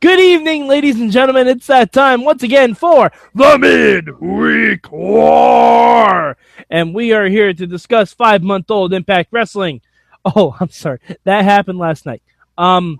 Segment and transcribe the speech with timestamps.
[0.00, 1.46] Good evening, ladies and gentlemen.
[1.46, 6.38] It's that time once again for the Midweek War.
[6.70, 9.82] And we are here to discuss five month old Impact Wrestling.
[10.24, 11.00] Oh, I'm sorry.
[11.24, 12.22] That happened last night.
[12.56, 12.98] Um,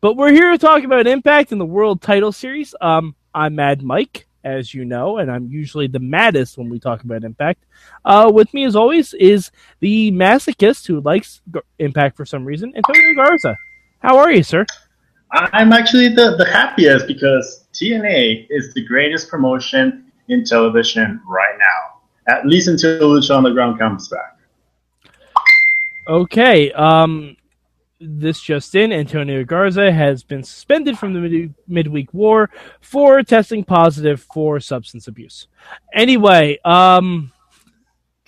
[0.00, 2.74] but we're here to talk about Impact and the World Title Series.
[2.80, 7.04] Um, I'm Mad Mike, as you know, and I'm usually the maddest when we talk
[7.04, 7.64] about Impact.
[8.04, 11.42] Uh, with me, as always, is the masochist who likes
[11.78, 13.56] Impact for some reason, Antonio Garza.
[14.00, 14.66] How are you, sir?
[15.30, 22.32] I'm actually the, the happiest because TNA is the greatest promotion in television right now,
[22.32, 24.38] at least until Lucha Underground comes back.
[26.06, 26.70] Okay.
[26.72, 27.36] Um,
[28.00, 32.50] this just in: Antonio Garza has been suspended from the mid- midweek war
[32.80, 35.48] for testing positive for substance abuse.
[35.92, 37.32] Anyway, um,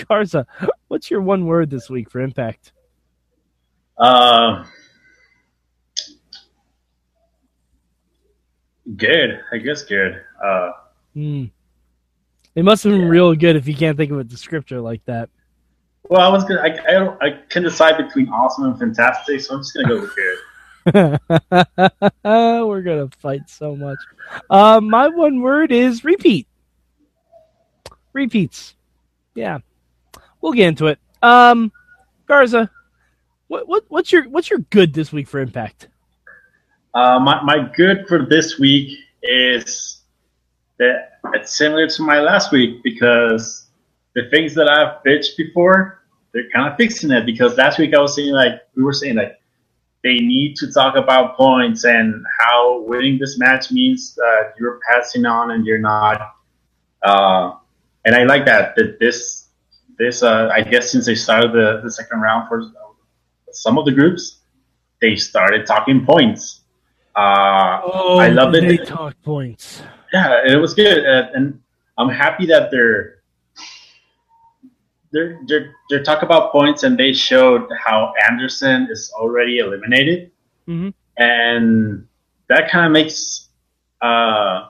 [0.09, 0.47] Garza,
[0.89, 2.73] what's your one word this week for Impact?
[3.99, 4.65] Uh,
[8.95, 9.83] Good, I guess.
[9.83, 10.23] Good.
[10.43, 10.71] Uh,
[11.17, 11.51] mm.
[12.55, 13.09] It must have been yeah.
[13.09, 15.29] real good if you can't think of a descriptor like that.
[16.09, 16.61] Well, I was gonna.
[16.61, 17.23] I, I don't.
[17.23, 20.39] I can decide between awesome and fantastic, so I'm just gonna go with good.
[22.25, 23.99] We're gonna fight so much.
[24.49, 26.47] Uh, my one word is repeat.
[28.13, 28.77] Repeats.
[29.35, 29.59] Yeah,
[30.41, 31.01] we'll get into it.
[31.23, 31.73] Um,
[32.27, 32.71] Garza,
[33.49, 35.89] what what what's your what's your good this week for Impact?
[36.97, 40.01] Uh, my, my good for this week is
[40.79, 43.69] that it's similar to my last week because
[44.15, 47.27] the things that I've bitched before, they're kind of fixing it.
[47.27, 49.39] Because last week I was saying like we were saying like
[50.03, 55.27] they need to talk about points and how winning this match means that you're passing
[55.27, 56.35] on and you're not.
[57.03, 57.57] Uh,
[58.07, 59.49] and I like that that this
[59.99, 62.73] this uh, I guess since they started the, the second round for
[63.51, 64.39] some of the groups,
[65.03, 66.63] they started talking points
[67.17, 68.61] uh, oh, I love it.
[68.61, 69.83] They talk points.
[70.13, 71.61] Yeah, it was good, uh, and
[71.97, 73.23] I'm happy that they're
[75.13, 80.31] they're they're they're talk about points, and they showed how Anderson is already eliminated,
[80.69, 80.91] mm-hmm.
[81.17, 82.07] and
[82.49, 83.49] that kind of makes
[84.03, 84.69] uh,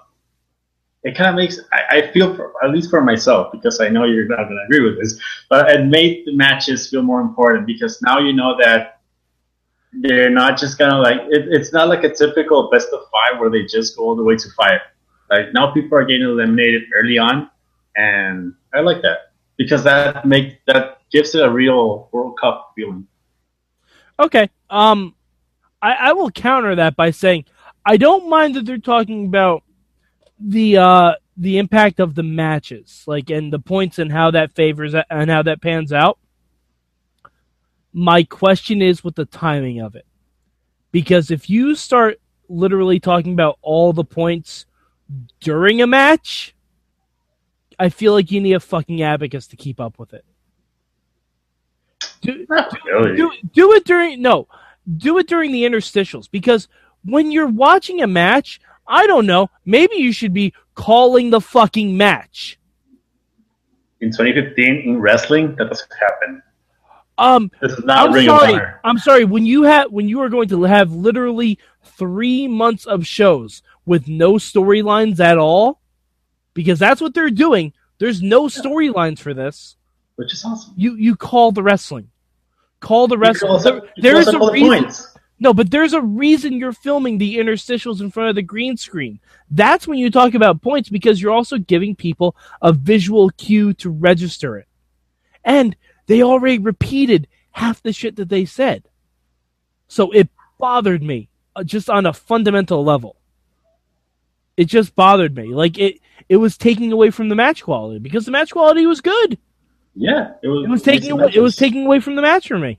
[1.03, 4.05] it kind of makes I, I feel for, at least for myself because I know
[4.05, 5.19] you're not going to agree with this,
[5.51, 8.96] but it made the matches feel more important because now you know that
[9.93, 13.51] they're not just gonna like it, it's not like a typical best of five where
[13.51, 14.81] they just go all the way to five.
[15.31, 17.51] Like now people are getting eliminated early on,
[17.97, 23.07] and I like that because that make that gives it a real World Cup feeling.
[24.19, 25.15] Okay, um,
[25.83, 27.45] I, I will counter that by saying
[27.85, 29.63] I don't mind that they're talking about
[30.39, 34.95] the uh the impact of the matches, like and the points and how that favors
[35.11, 36.19] and how that pans out.
[37.99, 40.05] My question is with the timing of it.
[40.93, 44.67] Because if you start literally talking about all the points
[45.41, 46.55] during a match,
[47.79, 50.27] I feel like you need a fucking abacus to keep up with it.
[52.21, 52.47] Do,
[52.84, 53.17] really.
[53.17, 54.47] do, do it during no,
[54.99, 56.69] do it during the interstitials because
[57.03, 61.97] when you're watching a match, I don't know, maybe you should be calling the fucking
[61.97, 62.59] match.
[64.03, 66.43] In 2015 in wrestling, that doesn't happen.
[67.19, 68.53] Um, this is not I'm Ring sorry.
[68.53, 68.81] of Honor.
[68.84, 69.25] I'm sorry.
[69.25, 74.06] When you have when you are going to have literally three months of shows with
[74.09, 75.81] no storylines at all,
[76.53, 77.72] because that's what they're doing.
[77.99, 79.77] There's no storylines for this,
[80.16, 80.75] which is awesome.
[80.77, 82.10] You you call the wrestling,
[82.81, 83.62] call the wrestling.
[83.62, 84.83] There, there's a reason.
[84.83, 85.16] Points.
[85.38, 89.21] No, but there's a reason you're filming the interstitials in front of the green screen.
[89.51, 93.91] That's when you talk about points because you're also giving people a visual cue to
[93.91, 94.66] register it.
[95.45, 95.77] And
[96.07, 98.85] they already repeated half the shit that they said.
[99.89, 103.17] So it bothered me uh, just on a fundamental level.
[104.57, 105.49] It just bothered me.
[105.49, 109.01] Like it it was taking away from the match quality because the match quality was
[109.01, 109.39] good.
[109.95, 112.59] Yeah, it was, it was taking away, it was taking away from the match for
[112.59, 112.79] me.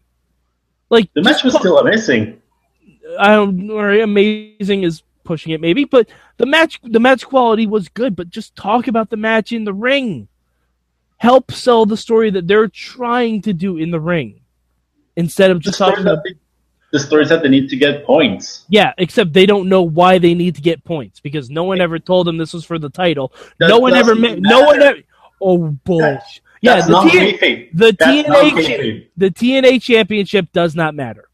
[0.90, 2.42] Like the match was still amazing.
[3.20, 7.90] I don't know, amazing is pushing it maybe, but the match the match quality was
[7.90, 10.28] good, but just talk about the match in the ring
[11.18, 14.42] help sell the story that they're trying to do in the ring
[15.16, 16.36] instead of just the talking about the,
[16.92, 18.66] the stories that they need to get points.
[18.70, 22.00] Yeah, except they don't know why they need to get points because no one ever
[22.00, 23.34] told them this was for the title.
[23.60, 24.42] That no one ever doesn't.
[24.42, 25.00] No one ever.
[25.42, 26.42] Oh bullshit!
[26.62, 27.02] Yeah, the,
[27.40, 31.30] T- the TNA cha- the TNA championship does not matter.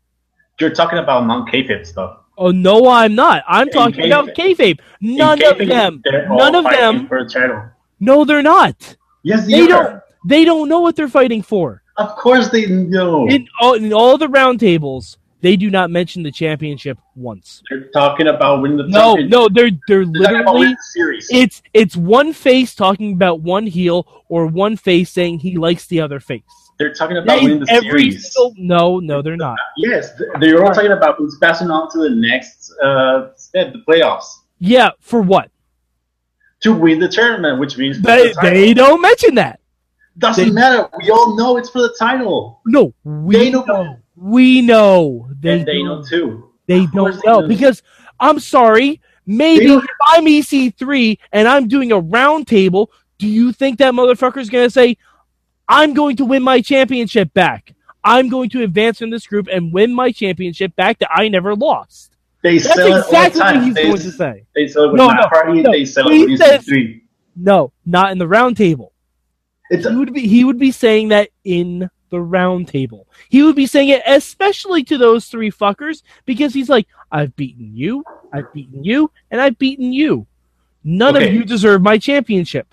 [0.59, 2.19] You're talking about non kayfabe stuff.
[2.38, 3.44] Oh no, I'm not.
[3.47, 4.80] I'm In talking about kayfabe.
[5.00, 6.01] None of them.
[6.06, 7.07] None of them.
[7.07, 7.63] for a title.
[8.00, 8.97] No, they're not.
[9.23, 10.01] Yes, They they, don't.
[10.25, 11.81] They don't know what they're fighting for.
[11.97, 13.27] Of course they know.
[13.29, 17.61] In all, in all the roundtables, they do not mention the championship once.
[17.69, 19.31] They're talking about winning the No, championship.
[19.31, 20.65] no, they're they're They're literally
[20.95, 25.85] the it's it's one face talking about one heel or one face saying he likes
[25.87, 26.41] the other face.
[26.79, 28.33] They're talking about winning the Every series.
[28.33, 29.57] single no, no, they're not.
[29.77, 30.09] Yes,
[30.39, 34.25] they're all talking about who's passing on to the next uh, step, the playoffs,
[34.59, 35.51] Yeah, for what?
[36.63, 39.60] To win the tournament, which means They the they don't mention that.
[40.18, 40.88] doesn't they- matter.
[41.00, 42.62] We all know it's for the title.
[42.65, 43.63] No, we They know.
[43.65, 43.98] know.
[44.15, 45.27] We know.
[45.39, 46.50] They and they know too.
[46.68, 47.48] They don't know know.
[47.48, 47.83] because
[48.19, 49.01] I'm sorry.
[49.25, 54.50] Maybe if I'm EC3 and I'm doing a round table, do you think that motherfucker's
[54.50, 54.98] going to say,
[55.68, 57.74] I'm going to win my championship back?
[58.04, 61.56] I'm going to advance in this group and win my championship back that I never
[61.56, 62.12] lost.
[62.44, 63.63] They That's sell exactly it all the what time.
[63.63, 64.44] he's they, going to say.
[64.54, 65.72] They sell it with No, no, no.
[65.72, 67.01] They sell He it with says- EC3.
[67.36, 68.92] No, not in the round table.
[69.72, 73.07] It's He would be he would be saying that in the round table.
[73.30, 77.72] He would be saying it especially to those three fuckers because he's like, I've beaten
[77.75, 80.28] you, I've beaten you, and I've beaten you.
[80.84, 82.68] None of you deserve my championship.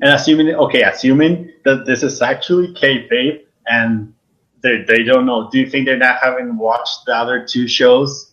[0.00, 4.14] and assuming okay, assuming that this is actually kayfabe and
[4.62, 5.50] they they don't know.
[5.50, 8.29] Do you think they're not having watched the other two shows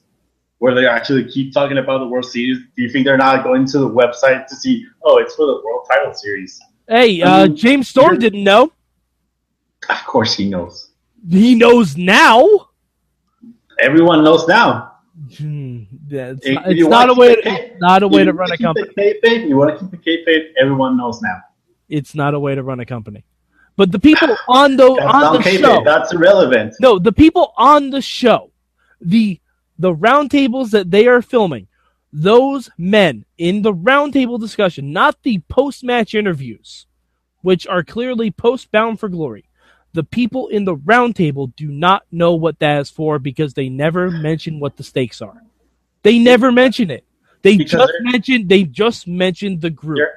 [0.59, 2.59] where they actually keep talking about the World Series?
[2.75, 4.85] Do you think they're not going to the website to see?
[5.03, 6.59] Oh, it's for the World Title Series.
[6.87, 8.71] Hey, I uh, James Storm didn't know.
[9.89, 10.91] Of course, he knows.
[11.29, 12.69] He knows now.
[13.79, 14.93] Everyone knows now.
[15.37, 17.35] Hmm, yeah, it's not, it's not a way.
[17.35, 18.87] To, it's not a way to run a company.
[18.97, 20.51] kayfabe, you want to keep the kayfabe.
[20.59, 21.41] Everyone knows now.
[21.89, 23.23] It's not a way to run a company.
[23.75, 26.75] But the people on the on the show, That's irrelevant.
[26.79, 28.51] No, the people on the show,
[29.01, 29.39] the
[29.79, 31.67] the roundtables that they are filming,
[32.13, 36.87] those men in the roundtable discussion, not the post match interviews,
[37.41, 39.49] which are clearly post bound for glory.
[39.93, 44.11] The people in the roundtable do not know what that is for because they never
[44.11, 45.43] mention what the stakes are.
[46.03, 47.05] They never mention it.
[47.43, 49.99] They Because just mentioned they just mentioned the group.
[49.99, 50.13] You're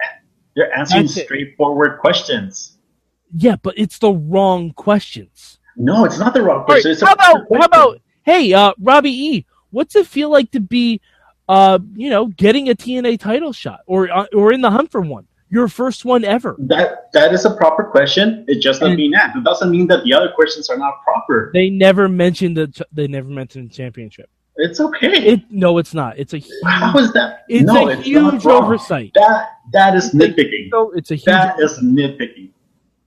[0.56, 1.26] you're answering That's it.
[1.26, 2.78] straightforward questions.
[3.32, 5.58] Yeah, but it's the wrong questions.
[5.76, 7.60] No, it's not the wrong All right, how about question.
[7.60, 11.00] how about hey, uh, Robbie E, what's it feel like to be,
[11.48, 15.00] uh, you know, getting a TNA title shot or uh, or in the hunt for
[15.00, 16.56] one, your first one ever?
[16.60, 17.10] that?
[17.12, 18.44] That is a proper question.
[18.48, 19.36] It just doesn't And- being asked.
[19.36, 21.50] It doesn't mean that the other questions are not proper.
[21.52, 24.28] They never mentioned the they never mentioned the championship.
[24.56, 25.08] It's okay.
[25.32, 26.18] It no, it's not.
[26.18, 27.44] It's a huge, How is that?
[27.48, 29.12] it's no, a it's huge oversight.
[29.14, 30.68] That that is nitpicking.
[30.70, 31.24] No, it's a huge.
[31.24, 32.50] That is nitpicking.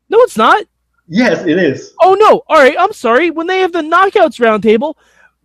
[0.10, 0.64] no, it's not.
[1.08, 1.94] Yes, it is.
[2.02, 2.42] Oh no!
[2.48, 3.30] All right, I'm sorry.
[3.30, 4.96] When they have the knockouts roundtable,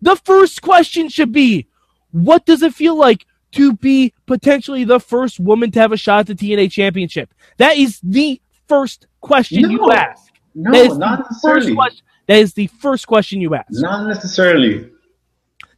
[0.01, 1.67] the first question should be,
[2.11, 6.21] "What does it feel like to be potentially the first woman to have a shot
[6.21, 10.31] at the TNA Championship?" That is the first question you ask.
[10.55, 11.61] No, That is not the necessarily.
[11.67, 12.05] first question.
[12.27, 13.67] That is the first question you ask.
[13.71, 14.89] Not necessarily.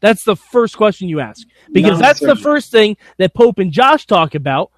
[0.02, 4.06] That's the first question you ask because that's the first thing that Pope and Josh
[4.08, 4.72] talk about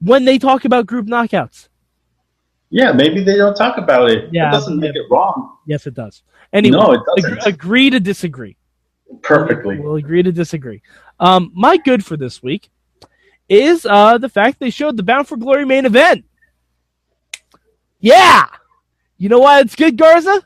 [0.00, 1.68] when they talk about group knockouts.
[2.70, 4.30] Yeah, maybe they don't talk about it.
[4.32, 5.56] Yeah, it doesn't make it wrong.
[5.66, 6.22] Yes, it does.
[6.52, 7.46] Anyway, No, it doesn't.
[7.46, 8.56] agree to disagree.
[9.22, 9.78] Perfectly.
[9.78, 10.82] We'll agree to disagree.
[11.20, 12.70] Um, my good for this week
[13.48, 16.24] is uh, the fact they showed the Bound for Glory main event.
[18.00, 18.46] Yeah.
[19.16, 20.42] You know why it's good, Garza?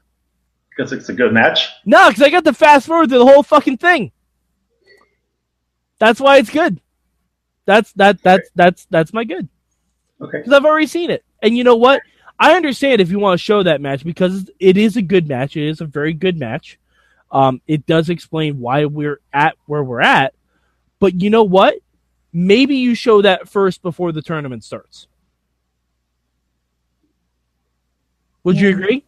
[0.71, 1.69] Because it's a good match.
[1.85, 4.13] No, because I got to fast forward to the whole fucking thing.
[5.99, 6.81] That's why it's good.
[7.67, 9.49] That's that that's that's that's my good
[10.23, 10.39] Okay.
[10.39, 11.25] because I've already seen it.
[11.43, 12.01] And you know what?
[12.39, 15.57] I understand if you want to show that match because it is a good match.
[15.57, 16.79] It is a very good match.
[17.31, 20.35] Um, it does explain why we're at where we're at.
[20.99, 21.77] But you know what?
[22.33, 25.07] Maybe you show that first before the tournament starts.
[28.45, 29.05] Would you agree?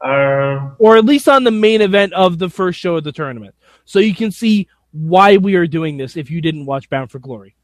[0.00, 3.54] Um, Or at least on the main event of the first show of the tournament.
[3.84, 7.18] So you can see why we are doing this if you didn't watch Bound for
[7.18, 7.54] Glory.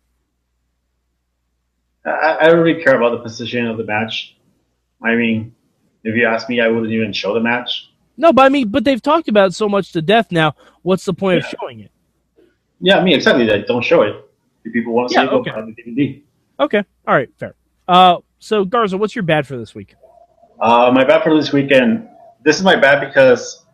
[2.05, 4.37] I, I don't really care about the position of the match.
[5.03, 5.55] I mean,
[6.03, 7.91] if you ask me, I wouldn't even show the match.
[8.17, 10.55] No, but I mean, but they've talked about it so much to death now.
[10.83, 11.91] What's the point of showing it?
[12.81, 13.47] Yeah, I mean, exactly.
[13.47, 14.17] That don't show it.
[14.65, 15.51] If people want to Yeah, see it, go okay.
[15.53, 16.23] the DVD.
[16.61, 16.85] Okay.
[17.07, 17.29] All right.
[17.39, 17.55] Fair.
[17.89, 19.95] Uh, so Garza, what's your bad for this week?
[20.61, 22.09] Uh, my bad for this weekend.
[22.45, 23.65] This is my bad because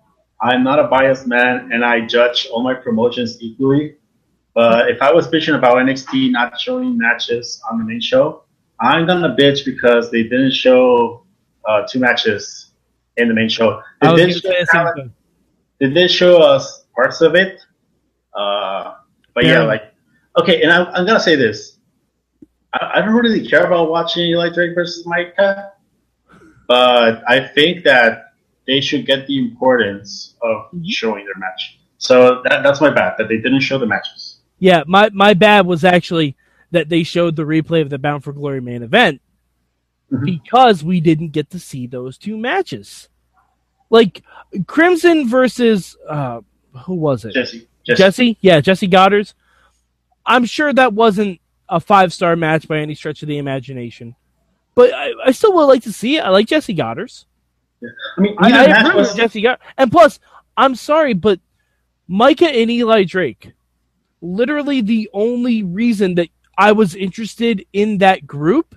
[0.41, 3.97] I'm not a biased man, and I judge all my promotions equally.
[4.55, 8.45] But if I was bitching about NXT not showing matches on the main show,
[8.81, 11.25] I'm gonna bitch because they didn't show
[11.69, 12.73] uh, two matches
[13.17, 13.83] in the main show.
[14.01, 15.95] They did, gonna say the show, thing.
[15.95, 17.61] they show us parts of it,
[18.35, 18.95] uh,
[19.35, 19.63] but yeah, Yeah.
[19.65, 19.83] like
[20.39, 20.63] okay.
[20.63, 21.79] And I'm, I'm gonna say this:
[22.73, 25.73] I, I don't really care about watching Eli Drake versus Micah,
[26.67, 28.33] but I think that
[28.67, 31.79] they should get the importance of showing their match.
[31.99, 34.39] So that, that's my bad that they didn't show the matches.
[34.59, 36.37] Yeah, my my bad was actually
[36.71, 39.21] that they showed the replay of the Bound for Glory main event
[40.13, 40.25] Mhm.
[40.25, 43.09] because we didn't get to see those two matches.
[43.91, 44.23] Like
[44.67, 46.41] Crimson versus uh
[46.87, 47.35] who was it?
[47.35, 48.39] Jesse, Jesse, Jesse?
[48.41, 49.35] Yeah, Jessie Godderz.
[50.25, 54.15] I'm sure that wasn't a five star match by any stretch of the imagination.
[54.75, 56.21] But I, I still would like to see it.
[56.21, 57.25] I like Jessie Godderz.
[58.17, 59.59] I mean, I, I agree was- with Jessie Godderz.
[59.77, 60.21] And plus,
[60.57, 61.41] I'm sorry, but
[62.07, 63.53] Micah and Eli Drake,
[64.21, 68.77] literally the only reason that I was interested in that group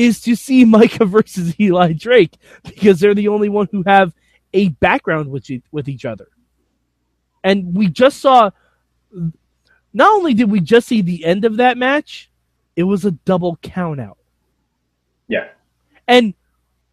[0.00, 4.14] is to see Micah versus Eli Drake because they're the only one who have
[4.54, 6.28] a background with e- with each other.
[7.44, 8.50] And we just saw
[9.92, 12.30] not only did we just see the end of that match,
[12.76, 14.18] it was a double count out.
[15.28, 15.48] Yeah.
[16.08, 16.34] And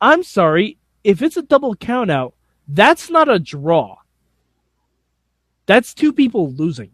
[0.02, 2.34] I'm sorry, if it's a double count out,
[2.68, 3.98] that's not a draw.
[5.66, 6.92] That's two people losing.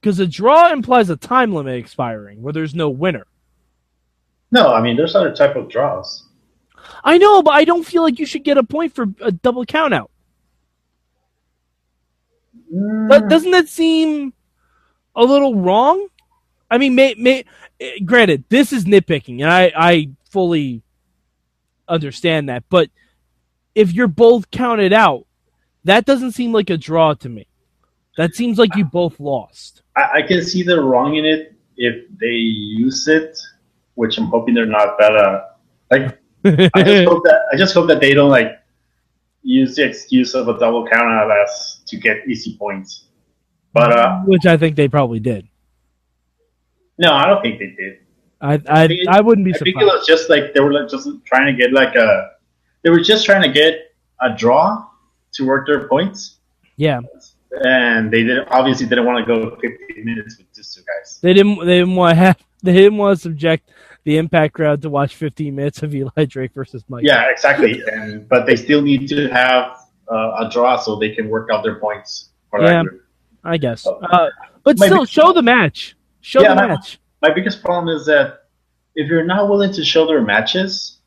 [0.00, 3.26] Because a draw implies a time limit expiring where there's no winner.
[4.50, 6.28] No, I mean, there's other type of draws.
[7.02, 9.64] I know, but I don't feel like you should get a point for a double
[9.64, 10.10] count out.
[12.72, 14.32] Mm, But doesn't that seem
[15.16, 16.06] a little wrong?
[16.70, 17.44] I mean, may, may,
[17.80, 20.82] eh, granted, this is nitpicking, and I, I fully
[21.88, 22.64] understand that.
[22.68, 22.90] But
[23.74, 25.26] if you're both counted out,
[25.84, 27.46] that doesn't seem like a draw to me.
[28.16, 29.82] That seems like you both lost.
[29.96, 33.36] I, I can see the wrong in it if they use it,
[33.94, 34.96] which I'm hoping they're not.
[34.98, 35.44] But uh,
[35.90, 36.18] like,
[36.74, 38.58] I just hope that I just hope that they don't like
[39.42, 43.04] use the excuse of a double count out as to get easy points.
[43.72, 45.48] But uh, Which I think they probably did.
[46.98, 47.98] no, I don't think they did.
[48.40, 49.98] I I, it- I wouldn't be I think it surprised.
[49.98, 52.30] was just like they were like just trying to get like a.
[52.82, 54.84] They were just trying to get a draw
[55.32, 56.36] to work their points,
[56.76, 57.00] Yeah,
[57.64, 61.18] and they did obviously didn't want to go 15 minutes with just two guys.
[61.22, 62.36] they didn't they didn't want to have
[62.72, 63.70] didn't want to subject
[64.04, 67.04] the Impact crowd to watch 15 minutes of Eli Drake versus Mike.
[67.04, 67.82] Yeah, exactly.
[67.92, 69.78] And but they still need to have
[70.10, 72.82] uh, a draw so they can work out their points for Yeah.
[73.44, 73.86] I guess.
[73.86, 74.30] Uh,
[74.62, 75.96] but still, show the match.
[76.22, 76.98] Show Yeah, the match.
[77.20, 78.46] My biggest problem is that
[78.94, 81.00] if you're not willing to show their matches,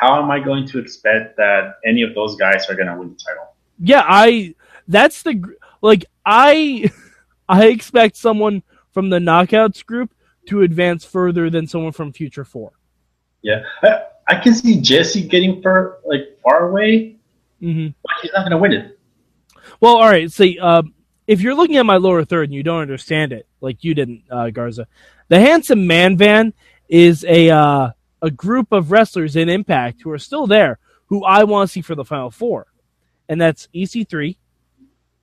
[0.00, 3.08] how am I going to expect that any of those guys are going to win
[3.10, 3.54] the title?
[3.78, 4.54] Yeah, I.
[4.86, 5.42] That's the
[5.80, 6.90] like I.
[7.48, 8.62] I expect someone
[8.92, 10.12] from the knockouts group
[10.48, 12.72] to advance further than someone from Future Four.
[13.42, 17.16] Yeah, I, I can see Jesse getting far like far away,
[17.60, 18.98] hmm but he's not going to win it.
[19.80, 20.30] Well, all right.
[20.30, 20.94] See, um,
[21.26, 24.22] if you're looking at my lower third and you don't understand it, like you didn't,
[24.30, 24.86] uh, Garza,
[25.28, 26.52] the Handsome Man Van
[26.88, 27.90] is a uh,
[28.22, 31.82] a group of wrestlers in Impact who are still there, who I want to see
[31.82, 32.66] for the Final Four,
[33.28, 34.36] and that's EC3,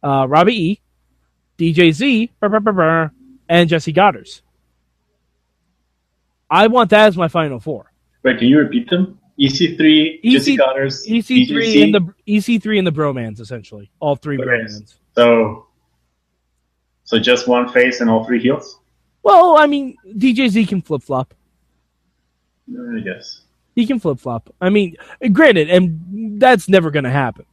[0.03, 0.81] uh, Robbie E,
[1.57, 3.11] DJ Z, brr, brr, brr, brr,
[3.49, 4.41] and Jessie Godderz.
[6.49, 7.91] I want that as my Final Four.
[8.23, 9.19] Wait, can you repeat them?
[9.39, 11.83] EC3, EC Jessie Godderz, EC3 DJZ.
[11.83, 14.45] and the EC3 and the Bromans, essentially, all three Okay.
[14.47, 14.95] Bromans.
[15.15, 15.67] so
[17.03, 18.79] so just one face and all three heels.
[19.23, 21.33] Well, I mean, DJ Z can flip flop.
[22.71, 23.41] Mm, I guess.
[23.75, 24.49] He can flip flop.
[24.61, 24.95] I mean,
[25.33, 27.45] granted, and that's never going to happen.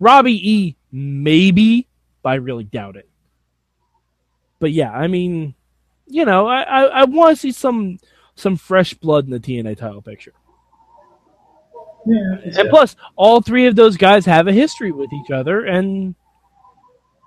[0.00, 1.86] Robbie E, maybe,
[2.22, 3.08] but I really doubt it.
[4.60, 5.54] But yeah, I mean,
[6.06, 7.98] you know, I, I, I want to see some
[8.38, 10.32] some fresh blood in the TNA title picture.
[12.06, 12.60] Yeah.
[12.60, 16.14] And plus, all three of those guys have a history with each other, and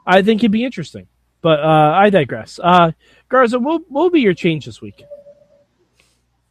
[0.07, 1.07] I think it'd be interesting.
[1.41, 2.59] But uh, I digress.
[2.61, 2.91] Uh,
[3.29, 5.03] Garza, what will be your change this week?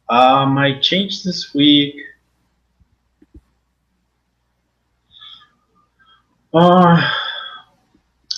[0.09, 1.95] Uh, my change this week.
[6.53, 7.01] Uh,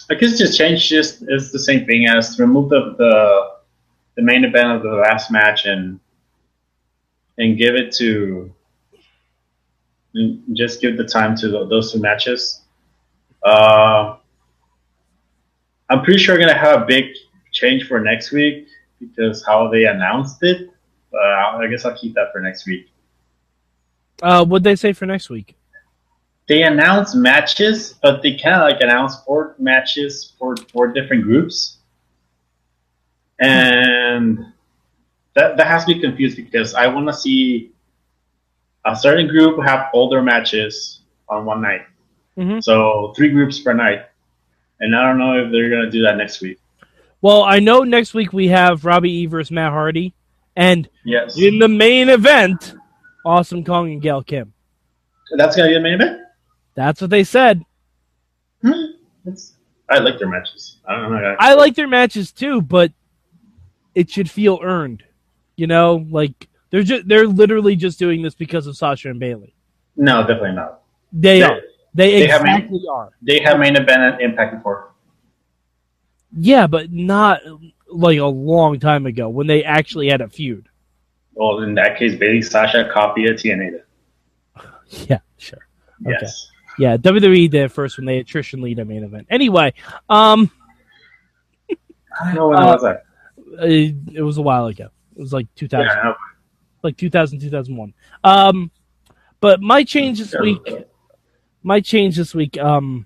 [0.10, 3.54] I guess just change just is the same thing as remove the, the
[4.16, 6.00] the main event of the last match and
[7.38, 8.54] and give it to
[10.54, 12.62] just give the time to those two matches.
[13.44, 14.18] Uh,
[15.90, 17.06] I'm pretty sure I'm gonna have a big
[17.52, 18.68] change for next week
[19.00, 20.70] because how they announced it.
[21.12, 22.90] But I guess I'll keep that for next week.
[24.22, 25.56] Uh, what'd they say for next week?
[26.48, 31.78] they announce matches, but they kind of like announce four matches for four different groups,
[33.40, 34.53] and
[35.36, 37.72] that that has to be confused because I want to see
[38.86, 41.82] a certain group have all their matches on one night.
[42.38, 42.64] Mhm.
[42.64, 44.06] So three groups per night,
[44.80, 46.60] and I don't know if they're gonna do that next week.
[47.22, 50.14] Well, I know next week we have Robbie E versus Matt Hardy,
[50.56, 52.76] and Yes, in the main event,
[53.26, 54.54] Awesome Kong and Gail Kim.
[55.38, 56.22] that's gonna be the main event.
[56.76, 57.64] That's what they said.
[58.62, 58.72] Hmm.
[59.90, 60.78] I like their matches.
[60.88, 61.36] I don't know.
[61.40, 62.92] I like their matches too, but
[63.96, 65.04] it should feel earned.
[65.56, 69.56] You know, like they're just they're literally just doing this because of Sasha and Bailey.
[69.96, 70.82] no, definitely not.
[71.12, 71.62] They They- are.
[71.96, 73.12] They, they have exactly are.
[73.22, 74.94] They have main event at Impact before.
[76.36, 77.42] Yeah, but not
[77.88, 80.68] like a long time ago when they actually had a feud.
[81.36, 83.82] Well, in that case, Bailey Sasha copy of TNA.
[85.08, 85.60] Yeah, sure.
[86.06, 86.18] Okay.
[86.22, 86.50] Yes.
[86.80, 89.28] Yeah, WWE did first when they had Trish and Lita main event.
[89.30, 89.74] Anyway,
[90.10, 90.50] um,
[91.70, 93.04] I don't know when Uh, was that.
[93.70, 94.90] it, it was a while ago.
[95.16, 96.14] It was like 2000, Yeah,
[96.82, 97.94] like 2000, 2001.
[98.24, 98.72] Um,
[99.40, 100.62] but my change this week,
[101.62, 103.06] my change this week, um,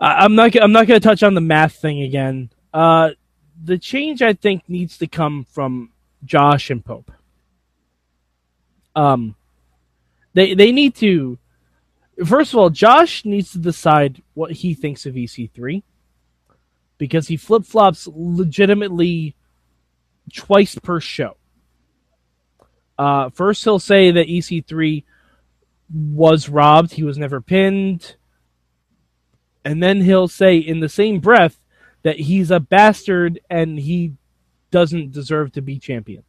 [0.00, 2.50] I, I'm not, I'm not going to touch on the math thing again.
[2.72, 3.10] Uh,
[3.62, 5.90] the change I think needs to come from
[6.24, 7.10] Josh and Pope.
[8.96, 9.36] Um,
[10.34, 11.38] they they need to.
[12.24, 15.82] First of all, Josh needs to decide what he thinks of EC3
[16.96, 19.34] because he flip flops legitimately
[20.32, 21.36] twice per show.
[22.98, 25.04] Uh, first, he'll say that EC3
[25.92, 28.16] was robbed, he was never pinned.
[29.64, 31.58] And then he'll say, in the same breath,
[32.02, 34.12] that he's a bastard and he
[34.70, 36.22] doesn't deserve to be champion.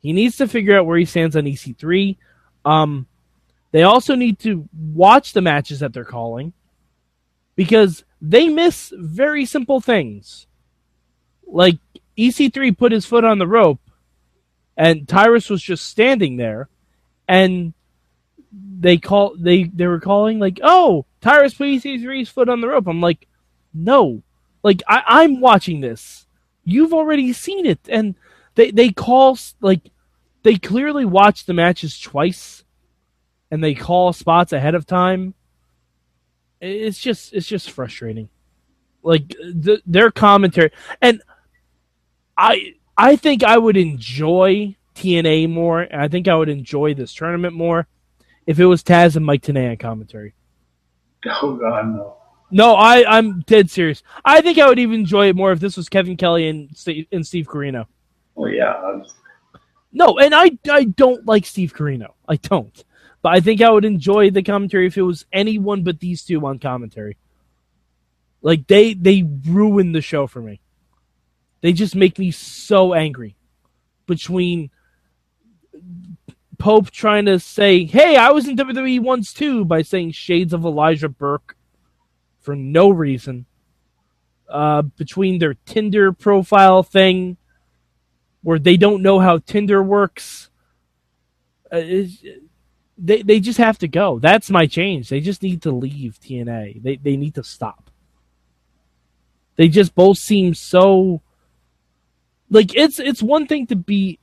[0.00, 2.16] He needs to figure out where he stands on EC3.
[2.64, 3.06] Um,
[3.72, 6.52] they also need to watch the matches that they're calling
[7.56, 10.46] because they miss very simple things.
[11.46, 11.78] Like
[12.18, 13.80] EC3 put his foot on the rope
[14.76, 16.68] and Tyrus was just standing there
[17.26, 17.72] and
[18.80, 22.86] they call they they were calling like, "Oh, Tyrus put EC3's foot on the rope."
[22.86, 23.26] I'm like,
[23.74, 24.22] "No.
[24.62, 26.26] Like I I'm watching this.
[26.64, 28.14] You've already seen it." And
[28.54, 29.90] they they call like
[30.44, 32.64] they clearly watch the matches twice
[33.50, 35.34] and they call spots ahead of time
[36.60, 38.28] it's just it's just frustrating
[39.02, 41.22] like the, their commentary and
[42.38, 47.12] i i think i would enjoy tna more and i think i would enjoy this
[47.12, 47.86] tournament more
[48.46, 50.34] if it was taz and mike Tenay on commentary
[51.42, 52.16] Oh God, no.
[52.50, 55.76] no i i'm dead serious i think i would even enjoy it more if this
[55.76, 57.86] was kevin kelly and steve, and steve corino
[58.40, 58.72] Oh yeah.
[58.72, 59.04] I'm-
[59.90, 62.10] No, and I I don't like Steve Corino.
[62.28, 62.84] I don't.
[63.20, 66.46] But I think I would enjoy the commentary if it was anyone but these two
[66.46, 67.16] on commentary.
[68.42, 70.60] Like they they ruined the show for me.
[71.60, 73.36] They just make me so angry.
[74.06, 74.70] Between
[76.58, 80.64] Pope trying to say, "Hey, I was in WWE once too," by saying shades of
[80.64, 81.56] Elijah Burke
[82.40, 83.46] for no reason.
[84.48, 87.36] Uh, between their Tinder profile thing,
[88.42, 90.50] where they don't know how Tinder works.
[91.70, 91.82] Uh,
[92.96, 94.18] they they just have to go.
[94.18, 95.08] That's my change.
[95.08, 96.82] They just need to leave TNA.
[96.82, 97.90] They they need to stop.
[99.56, 101.20] They just both seem so
[102.50, 104.18] like it's it's one thing to be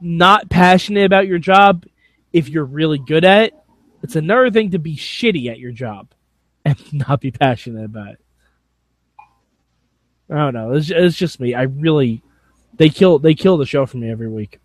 [0.00, 1.86] not passionate about your job
[2.32, 3.54] if you're really good at it.
[4.02, 6.08] It's another thing to be shitty at your job
[6.64, 8.20] and not be passionate about it.
[10.30, 10.72] I don't know.
[10.72, 11.54] It's, it's just me.
[11.54, 12.22] I really
[12.76, 14.58] they kill they kill the show for me every week.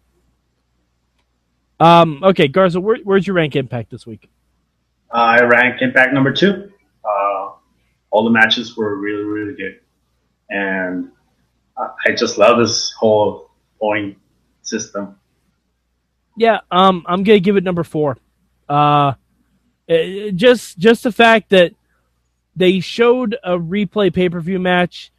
[1.80, 2.21] Um.
[2.23, 4.30] Okay, Garza, where, where's your rank impact this week?
[5.12, 6.71] I rank Impact number two.
[7.04, 7.52] Uh,
[8.12, 9.80] all the matches were really, really good,
[10.49, 11.12] and
[11.80, 14.18] I just love this whole point
[14.62, 15.15] system.
[16.38, 16.60] Yeah.
[16.72, 17.04] Um.
[17.08, 18.18] I'm gonna give it number four.
[18.68, 19.13] Uh,
[19.88, 21.74] it- just just the fact that
[22.56, 25.12] they showed a replay pay per view match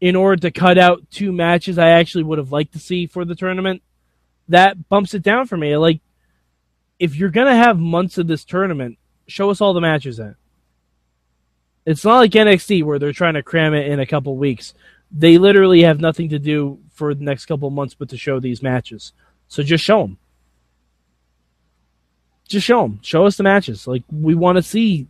[0.00, 3.24] in order to cut out two matches I actually would have liked to see for
[3.24, 3.82] the tournament.
[4.48, 5.76] That bumps it down for me.
[5.76, 6.00] Like,
[6.98, 10.34] if you're gonna have months of this tournament, show us all the matches in.
[11.86, 14.74] It's not like NXT where they're trying to cram it in a couple weeks.
[15.10, 18.62] They literally have nothing to do for the next couple months but to show these
[18.62, 19.12] matches.
[19.48, 20.18] So just show them.
[22.46, 23.00] Just show them.
[23.02, 23.86] Show us the matches.
[23.86, 25.06] Like we want to see.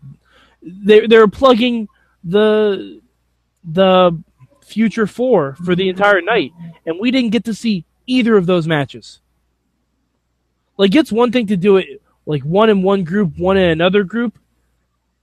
[0.63, 1.89] They're they're plugging
[2.25, 3.01] the
[3.65, 4.23] the
[4.65, 6.53] future four for the entire night,
[6.85, 9.21] and we didn't get to see either of those matches.
[10.77, 14.05] Like it's one thing to do it like one in one group, one in another
[14.05, 14.39] group,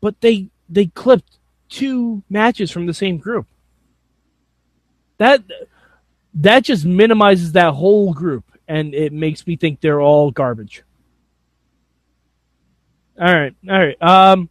[0.01, 1.37] but they they clipped
[1.69, 3.47] two matches from the same group.
[5.17, 5.43] That
[6.35, 10.83] that just minimizes that whole group and it makes me think they're all garbage.
[13.19, 14.01] All right, all right.
[14.01, 14.49] Um,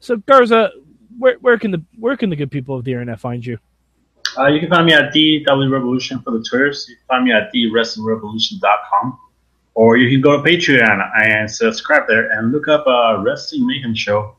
[0.00, 0.72] so Garza,
[1.18, 3.58] where where can the where can the good people of the internet find you?
[4.36, 6.86] Uh, you can find me at DW Revolution for the Twitters.
[6.88, 9.18] You can find me at TheWrestlingRevolution.com.
[9.74, 13.94] Or you can go to Patreon and subscribe there and look up a Wrestling Mayhem
[13.94, 14.36] show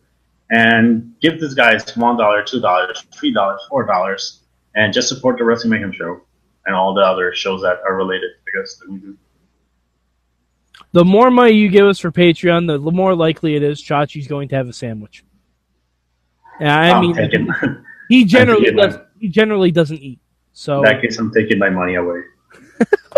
[0.52, 4.40] and give these guys $1, $2, $3, $4
[4.76, 6.22] and just support the Wrestling Mayhem show
[6.66, 9.18] and all the other shows that are related because we do.
[10.92, 14.50] The more money you give us for Patreon, the more likely it is Chachi's going
[14.50, 15.24] to have a sandwich.
[16.60, 17.48] Yeah, I I'm mean, taking,
[18.10, 18.98] he generally my- does.
[19.20, 20.20] He generally doesn't eat.
[20.54, 22.22] So in that case, I'm taking my money away.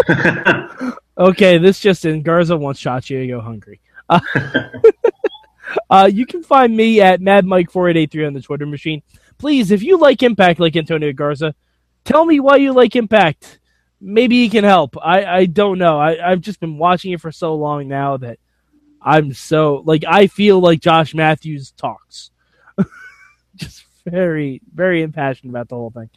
[1.17, 2.21] okay, this just in.
[2.21, 3.81] Garza wants Chachi to go hungry.
[4.07, 4.19] Uh,
[5.89, 9.01] uh, you can find me at MadMike4883 on the Twitter machine.
[9.37, 11.55] Please, if you like Impact like Antonio Garza,
[12.03, 13.59] tell me why you like Impact.
[13.99, 14.95] Maybe he can help.
[15.01, 15.99] I, I don't know.
[15.99, 18.39] I, I've just been watching it for so long now that
[19.01, 22.31] I'm so like I feel like Josh Matthews talks.
[23.55, 26.09] just very, very impassioned about the whole thing.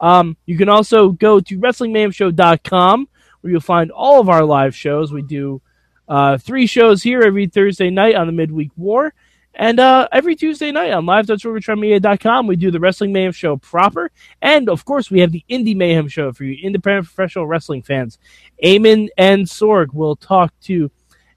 [0.00, 3.08] Um, you can also go to WrestlingMayhemShow.com
[3.40, 5.12] where you'll find all of our live shows.
[5.12, 5.60] We do
[6.08, 9.14] uh, three shows here every Thursday night on the Midweek War.
[9.56, 14.10] And uh, every Tuesday night on live.sorgatronmedia.com, we do the Wrestling Mayhem Show proper.
[14.42, 18.18] And, of course, we have the Indie Mayhem Show for you independent professional wrestling fans.
[18.62, 20.90] Eamon and Sorg will talk to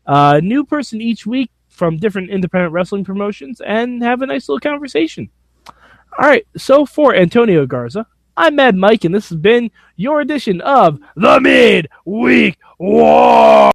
[0.07, 4.49] uh, a new person each week from different independent wrestling promotions and have a nice
[4.49, 5.29] little conversation.
[5.67, 10.61] All right, so for Antonio Garza, I'm Mad Mike, and this has been your edition
[10.61, 13.71] of the Midweek War.